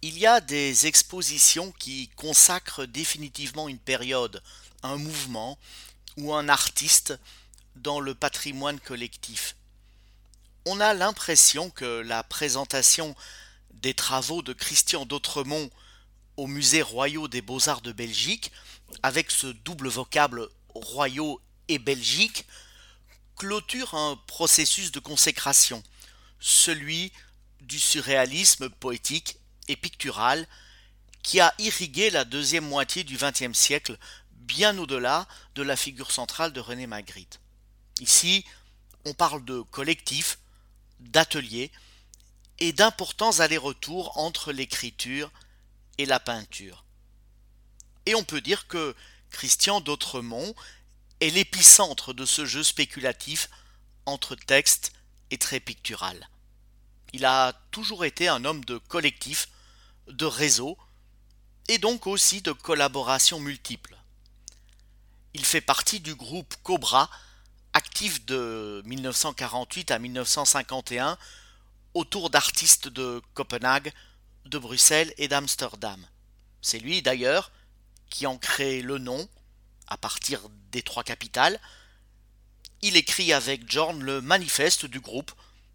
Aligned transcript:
Il 0.00 0.16
y 0.16 0.26
a 0.26 0.40
des 0.40 0.86
expositions 0.86 1.72
qui 1.72 2.08
consacrent 2.14 2.86
définitivement 2.86 3.68
une 3.68 3.80
période, 3.80 4.40
un 4.84 4.96
mouvement 4.96 5.58
ou 6.16 6.32
un 6.32 6.48
artiste 6.48 7.18
dans 7.74 7.98
le 7.98 8.14
patrimoine 8.14 8.78
collectif. 8.78 9.56
On 10.66 10.78
a 10.78 10.94
l'impression 10.94 11.70
que 11.70 12.00
la 12.02 12.22
présentation 12.22 13.16
des 13.72 13.92
travaux 13.92 14.40
de 14.40 14.52
Christian 14.52 15.04
d'Autremont 15.04 15.68
au 16.36 16.46
Musée 16.46 16.82
royaux 16.82 17.26
des 17.26 17.42
beaux-arts 17.42 17.80
de 17.80 17.90
Belgique, 17.90 18.52
avec 19.02 19.32
ce 19.32 19.48
double 19.48 19.88
vocable 19.88 20.48
royaux 20.68 21.40
et 21.66 21.80
Belgique, 21.80 22.46
clôture 23.34 23.94
un 23.94 24.16
processus 24.28 24.92
de 24.92 25.00
consécration, 25.00 25.82
celui 26.38 27.12
du 27.60 27.80
surréalisme 27.80 28.68
poétique 28.68 29.38
et 29.68 29.76
pictural 29.76 30.46
qui 31.22 31.40
a 31.40 31.54
irrigué 31.58 32.10
la 32.10 32.24
deuxième 32.24 32.66
moitié 32.66 33.04
du 33.04 33.16
XXe 33.16 33.56
siècle, 33.56 33.98
bien 34.32 34.76
au-delà 34.78 35.28
de 35.54 35.62
la 35.62 35.76
figure 35.76 36.10
centrale 36.10 36.52
de 36.52 36.60
René 36.60 36.86
Magritte. 36.86 37.40
Ici, 38.00 38.44
on 39.04 39.14
parle 39.14 39.44
de 39.44 39.60
collectif, 39.60 40.38
d'atelier 41.00 41.70
et 42.58 42.72
d'importants 42.72 43.40
allers-retours 43.40 44.16
entre 44.18 44.52
l'écriture 44.52 45.30
et 45.98 46.06
la 46.06 46.20
peinture. 46.20 46.84
Et 48.06 48.14
on 48.14 48.24
peut 48.24 48.40
dire 48.40 48.66
que 48.66 48.96
Christian 49.30 49.80
d'Autremont 49.80 50.54
est 51.20 51.30
l'épicentre 51.30 52.14
de 52.14 52.24
ce 52.24 52.46
jeu 52.46 52.62
spéculatif 52.62 53.50
entre 54.06 54.34
texte 54.34 54.92
et 55.30 55.38
trait 55.38 55.60
pictural. 55.60 56.28
Il 57.12 57.24
a 57.24 57.52
toujours 57.70 58.04
été 58.04 58.28
un 58.28 58.44
homme 58.44 58.64
de 58.64 58.78
collectif, 58.78 59.48
de 60.08 60.24
réseau 60.24 60.78
et 61.68 61.78
donc 61.78 62.06
aussi 62.06 62.40
de 62.42 62.52
collaborations 62.52 63.40
multiples. 63.40 63.96
Il 65.34 65.44
fait 65.44 65.60
partie 65.60 66.00
du 66.00 66.14
groupe 66.14 66.54
Cobra, 66.62 67.10
actif 67.74 68.24
de 68.24 68.82
1948 68.86 69.90
à 69.90 69.98
1951 69.98 71.18
autour 71.94 72.30
d'artistes 72.30 72.88
de 72.88 73.22
Copenhague, 73.34 73.92
de 74.46 74.58
Bruxelles 74.58 75.12
et 75.18 75.28
d'Amsterdam. 75.28 76.04
C'est 76.62 76.78
lui 76.78 77.02
d'ailleurs 77.02 77.52
qui 78.08 78.26
en 78.26 78.38
crée 78.38 78.80
le 78.80 78.98
nom 78.98 79.28
à 79.86 79.96
partir 79.98 80.40
des 80.72 80.82
trois 80.82 81.04
capitales. 81.04 81.60
Il 82.80 82.96
écrit 82.96 83.32
avec 83.32 83.70
Jorn 83.70 84.02
le 84.02 84.20
manifeste 84.20 84.86
du 84.86 85.00
groupe 85.00 85.32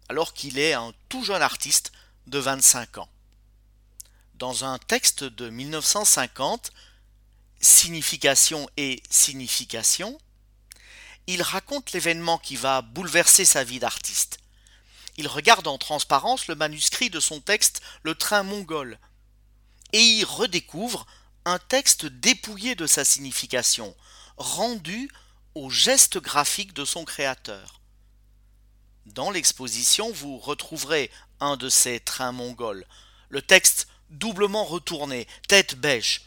alors 0.08 0.34
qu'il 0.34 0.58
est 0.58 0.72
un 0.72 0.92
tout 1.08 1.24
jeune 1.24 1.42
artiste 1.42 1.92
de 2.26 2.38
25 2.38 2.98
ans 2.98 3.08
dans 4.34 4.64
un 4.64 4.78
texte 4.78 5.24
de 5.24 5.48
1950, 5.48 6.72
Signification 7.60 8.68
et 8.76 9.02
signification, 9.08 10.18
il 11.26 11.40
raconte 11.40 11.92
l'événement 11.92 12.36
qui 12.36 12.56
va 12.56 12.82
bouleverser 12.82 13.46
sa 13.46 13.64
vie 13.64 13.78
d'artiste. 13.78 14.38
Il 15.16 15.28
regarde 15.28 15.66
en 15.66 15.78
transparence 15.78 16.46
le 16.48 16.56
manuscrit 16.56 17.08
de 17.08 17.20
son 17.20 17.40
texte 17.40 17.80
Le 18.02 18.14
train 18.14 18.42
mongol 18.42 18.98
et 19.94 20.02
y 20.02 20.24
redécouvre 20.24 21.06
un 21.46 21.58
texte 21.58 22.04
dépouillé 22.04 22.74
de 22.74 22.86
sa 22.86 23.04
signification, 23.04 23.96
rendu 24.36 25.10
au 25.54 25.70
geste 25.70 26.18
graphique 26.18 26.74
de 26.74 26.84
son 26.84 27.06
créateur. 27.06 27.80
Dans 29.06 29.30
l'exposition, 29.30 30.10
vous 30.12 30.36
retrouverez 30.36 31.10
un 31.40 31.56
de 31.56 31.68
ces 31.68 32.00
trains 32.00 32.32
mongols. 32.32 32.86
Le 33.28 33.40
texte 33.40 33.88
doublement 34.18 34.64
retourné, 34.64 35.26
tête 35.48 35.76
bêche, 35.76 36.22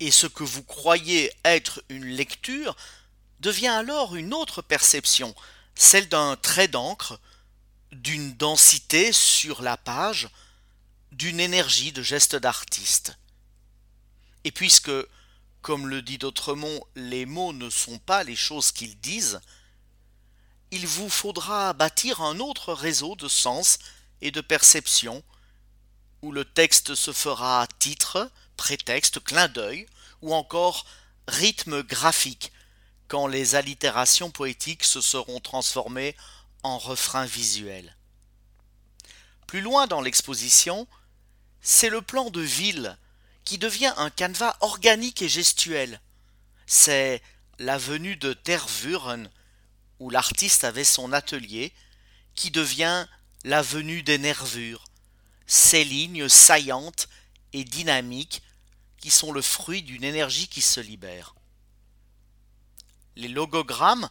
et 0.00 0.10
ce 0.10 0.26
que 0.26 0.44
vous 0.44 0.62
croyez 0.62 1.32
être 1.44 1.82
une 1.88 2.04
lecture 2.04 2.76
devient 3.40 3.68
alors 3.68 4.16
une 4.16 4.34
autre 4.34 4.62
perception, 4.62 5.34
celle 5.74 6.08
d'un 6.08 6.36
trait 6.36 6.68
d'encre, 6.68 7.20
d'une 7.92 8.34
densité 8.34 9.12
sur 9.12 9.62
la 9.62 9.76
page, 9.76 10.28
d'une 11.12 11.40
énergie 11.40 11.92
de 11.92 12.02
geste 12.02 12.36
d'artiste. 12.36 13.16
Et 14.44 14.50
puisque, 14.50 14.92
comme 15.62 15.86
le 15.86 16.02
dit 16.02 16.18
D'autremont, 16.18 16.84
les 16.96 17.24
mots 17.24 17.52
ne 17.52 17.70
sont 17.70 17.98
pas 17.98 18.24
les 18.24 18.36
choses 18.36 18.72
qu'ils 18.72 18.98
disent, 18.98 19.40
il 20.70 20.86
vous 20.86 21.08
faudra 21.08 21.72
bâtir 21.72 22.20
un 22.20 22.40
autre 22.40 22.72
réseau 22.72 23.14
de 23.14 23.28
sens 23.28 23.78
et 24.20 24.32
de 24.32 24.40
perception 24.40 25.22
où 26.24 26.32
le 26.32 26.46
texte 26.46 26.94
se 26.94 27.12
fera 27.12 27.68
titre, 27.78 28.30
prétexte, 28.56 29.22
clin 29.22 29.46
d'œil, 29.46 29.86
ou 30.22 30.32
encore 30.34 30.86
rythme 31.28 31.82
graphique, 31.82 32.50
quand 33.08 33.26
les 33.26 33.56
allitérations 33.56 34.30
poétiques 34.30 34.84
se 34.84 35.02
seront 35.02 35.40
transformées 35.40 36.16
en 36.62 36.78
refrains 36.78 37.26
visuels. 37.26 37.94
Plus 39.46 39.60
loin 39.60 39.86
dans 39.86 40.00
l'exposition, 40.00 40.88
c'est 41.60 41.90
le 41.90 42.00
plan 42.00 42.30
de 42.30 42.40
ville 42.40 42.96
qui 43.44 43.58
devient 43.58 43.92
un 43.98 44.08
canevas 44.08 44.56
organique 44.60 45.20
et 45.20 45.28
gestuel. 45.28 46.00
C'est 46.66 47.20
l'avenue 47.58 48.16
de 48.16 48.32
Tervuren, 48.32 49.28
où 50.00 50.08
l'artiste 50.08 50.64
avait 50.64 50.84
son 50.84 51.12
atelier, 51.12 51.74
qui 52.34 52.50
devient 52.50 53.06
l'avenue 53.44 54.02
des 54.02 54.16
nervures, 54.16 54.86
ces 55.46 55.84
lignes 55.84 56.28
saillantes 56.28 57.08
et 57.52 57.64
dynamiques 57.64 58.42
qui 58.98 59.10
sont 59.10 59.32
le 59.32 59.42
fruit 59.42 59.82
d'une 59.82 60.04
énergie 60.04 60.48
qui 60.48 60.60
se 60.60 60.80
libère. 60.80 61.34
Les 63.16 63.28
logogrammes 63.28 64.08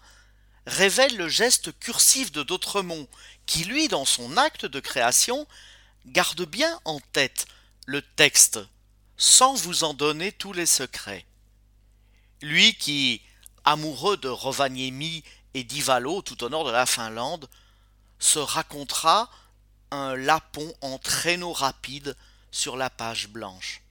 révèlent 0.65 1.17
le 1.17 1.27
geste 1.27 1.77
cursif 1.79 2.31
de 2.31 2.43
D'autremont, 2.43 3.07
qui 3.45 3.65
lui, 3.65 3.87
dans 3.87 4.05
son 4.05 4.37
acte 4.37 4.65
de 4.65 4.79
création, 4.79 5.47
garde 6.05 6.45
bien 6.45 6.79
en 6.85 6.99
tête 7.11 7.47
le 7.85 8.01
texte, 8.01 8.59
sans 9.17 9.55
vous 9.55 9.83
en 9.83 9.93
donner 9.93 10.31
tous 10.31 10.53
les 10.53 10.65
secrets. 10.65 11.25
Lui 12.41 12.75
qui, 12.75 13.21
amoureux 13.65 14.17
de 14.17 14.29
Rovaniemi 14.29 15.23
et 15.53 15.63
d'Ivalo 15.63 16.21
tout 16.21 16.43
au 16.43 16.49
nord 16.49 16.65
de 16.65 16.71
la 16.71 16.85
Finlande, 16.85 17.49
se 18.19 18.39
racontera 18.39 19.29
un 19.93 20.15
lapon 20.15 20.73
en 20.81 20.97
traîneau 20.97 21.53
rapide 21.53 22.17
sur 22.51 22.77
la 22.77 22.89
page 22.89 23.27
blanche. 23.29 23.81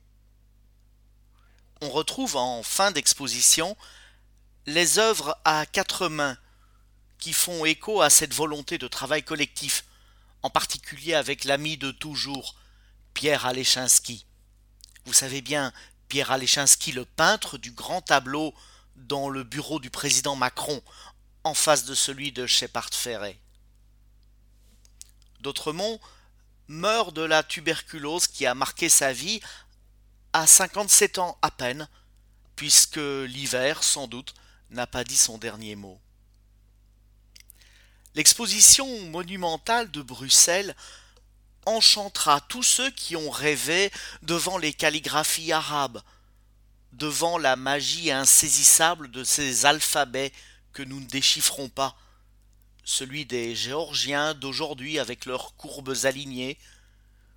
On 1.81 1.91
retrouve 1.91 2.37
en 2.37 2.63
fin 2.63 2.91
d'exposition 2.91 3.77
les 4.67 4.99
œuvres 4.99 5.39
à 5.45 5.65
quatre 5.65 6.09
mains 6.09 6.37
qui 7.19 7.33
font 7.33 7.65
écho 7.65 8.03
à 8.03 8.11
cette 8.11 8.35
volonté 8.35 8.79
de 8.79 8.89
travail 8.89 9.23
collectif, 9.23 9.85
en 10.43 10.51
particulier 10.51 11.15
avec 11.15 11.45
l'ami 11.45 11.77
de 11.77 11.93
toujours, 11.93 12.57
Pierre 13.15 13.47
Alechinski. 13.47 14.27
Vous 15.05 15.13
savez 15.13 15.41
bien, 15.41 15.73
Pierre 16.09 16.33
Alechinski, 16.33 16.91
le 16.91 17.05
peintre 17.05 17.59
du 17.59 17.71
grand 17.71 18.03
tableau 18.03 18.55
dans 18.97 19.29
le 19.29 19.45
bureau 19.45 19.79
du 19.79 19.91
président 19.91 20.35
Macron, 20.35 20.83
en 21.45 21.55
face 21.55 21.85
de 21.85 21.95
celui 21.95 22.33
de 22.33 22.47
Shepard 22.47 22.93
Ferret. 22.93 23.39
D'autremont 25.43 26.01
meurt 26.69 27.13
de 27.13 27.23
la 27.23 27.43
tuberculose 27.43 28.29
qui 28.29 28.47
a 28.47 28.55
marqué 28.55 28.89
sa 28.89 29.13
vie 29.13 29.41
à 30.33 30.47
57 30.47 31.19
ans 31.19 31.37
à 31.43 31.51
peine, 31.51 31.89
puisque 32.55 32.97
l'hiver, 32.97 33.83
sans 33.83 34.07
doute, 34.07 34.35
n'a 34.71 34.87
pas 34.87 35.03
dit 35.03 35.17
son 35.17 35.39
dernier 35.39 35.75
mot. 35.75 36.01
L'exposition 38.15 38.87
monumentale 39.07 39.91
de 39.91 40.01
Bruxelles 40.01 40.77
enchantera 41.67 42.41
tous 42.41 42.63
ceux 42.63 42.91
qui 42.91 43.17
ont 43.17 43.31
rêvé 43.31 43.91
devant 44.23 44.59
les 44.59 44.73
calligraphies 44.73 45.53
arabes, 45.53 46.03
devant 46.93 47.37
la 47.37 47.57
magie 47.57 48.13
insaisissable 48.13 49.11
de 49.11 49.25
ces 49.25 49.67
alphabets 49.67 50.33
que 50.73 50.83
nous 50.85 51.01
ne 51.01 51.07
déchiffrons 51.07 51.69
pas, 51.69 51.97
celui 52.85 53.27
des 53.27 53.55
Géorgiens 53.55 54.35
d'aujourd'hui 54.35 54.99
avec 54.99 55.27
leurs 55.27 55.55
courbes 55.57 55.95
alignées, 56.05 56.59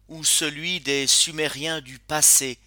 ou 0.08 0.24
celui 0.24 0.80
des 0.80 1.08
Sumériens 1.08 1.82
du 1.82 2.00
passé, 2.00 2.60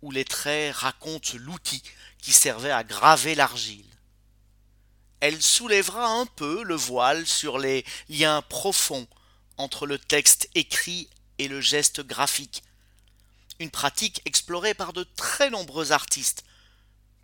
où 0.00 0.10
les 0.10 0.24
traits 0.24 0.74
racontent 0.74 1.36
l'outil 1.36 1.82
qui 2.18 2.32
servait 2.32 2.70
à 2.70 2.84
graver 2.84 3.34
l'argile. 3.34 3.84
Elle 5.20 5.40
soulèvera 5.40 6.06
un 6.06 6.26
peu 6.26 6.64
le 6.64 6.74
voile 6.74 7.26
sur 7.26 7.58
les 7.58 7.84
liens 8.08 8.42
profonds 8.42 9.06
entre 9.56 9.86
le 9.86 9.98
texte 9.98 10.48
écrit 10.54 11.08
et 11.38 11.48
le 11.48 11.60
geste 11.60 12.00
graphique, 12.00 12.62
une 13.58 13.70
pratique 13.70 14.20
explorée 14.24 14.74
par 14.74 14.92
de 14.92 15.04
très 15.16 15.50
nombreux 15.50 15.92
artistes, 15.92 16.44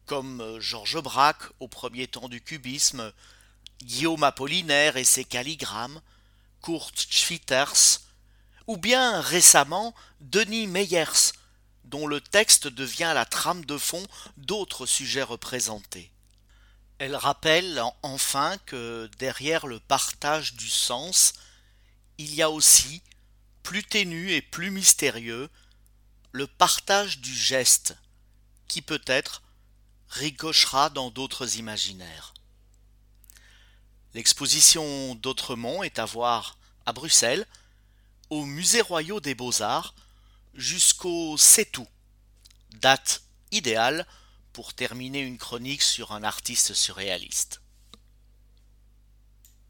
comme 0.06 0.58
Georges 0.60 1.00
Braque 1.00 1.42
au 1.58 1.68
premier 1.68 2.06
temps 2.06 2.28
du 2.28 2.40
cubisme, 2.40 3.12
Guillaume 3.82 4.24
Apollinaire 4.24 4.96
et 4.96 5.04
ses 5.04 5.24
calligrammes, 5.24 6.00
Kurt 6.62 7.06
Schwitters, 7.10 8.00
ou 8.66 8.76
bien 8.76 9.20
récemment 9.20 9.94
Denis 10.20 10.66
Meyers, 10.66 11.32
dont 11.84 12.06
le 12.06 12.20
texte 12.20 12.68
devient 12.68 13.12
la 13.14 13.24
trame 13.24 13.64
de 13.64 13.78
fond 13.78 14.06
d'autres 14.36 14.86
sujets 14.86 15.22
représentés. 15.22 16.10
Elle 16.98 17.16
rappelle 17.16 17.82
enfin 18.02 18.58
que 18.66 19.08
derrière 19.18 19.66
le 19.66 19.80
partage 19.80 20.54
du 20.54 20.68
sens, 20.68 21.34
il 22.18 22.34
y 22.34 22.42
a 22.42 22.50
aussi, 22.50 23.02
plus 23.62 23.84
ténu 23.84 24.32
et 24.32 24.42
plus 24.42 24.70
mystérieux, 24.70 25.48
le 26.32 26.46
partage 26.46 27.20
du 27.20 27.34
geste, 27.34 27.96
qui 28.66 28.82
peut-être 28.82 29.42
ricochera 30.08 30.90
dans 30.90 31.10
d'autres 31.10 31.56
imaginaires. 31.56 32.34
L'exposition 34.14 35.14
d'Autremont 35.16 35.82
est 35.82 35.98
à 35.98 36.04
voir 36.04 36.58
à 36.86 36.92
Bruxelles, 36.92 37.46
au 38.30 38.44
Musée 38.44 38.80
royal 38.80 39.20
des 39.20 39.34
beaux-arts, 39.34 39.94
jusqu'au 40.54 41.36
7 41.36 41.78
août, 41.78 41.88
date 42.80 43.22
idéale 43.52 44.06
pour 44.52 44.74
terminer 44.74 45.20
une 45.20 45.38
chronique 45.38 45.82
sur 45.82 46.12
un 46.12 46.22
artiste 46.22 46.74
surréaliste. 46.74 47.60